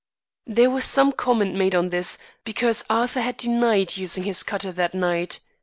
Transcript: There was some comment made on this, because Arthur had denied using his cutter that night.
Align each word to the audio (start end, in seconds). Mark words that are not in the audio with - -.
There 0.47 0.71
was 0.71 0.83
some 0.83 1.11
comment 1.11 1.53
made 1.53 1.75
on 1.75 1.89
this, 1.89 2.17
because 2.43 2.83
Arthur 2.89 3.21
had 3.21 3.37
denied 3.37 3.97
using 3.97 4.23
his 4.23 4.41
cutter 4.41 4.71
that 4.71 4.95
night. 4.95 5.41